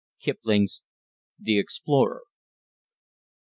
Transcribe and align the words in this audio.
Kipling's 0.19 0.81
"The 1.37 1.59
Explorer." 1.59 2.23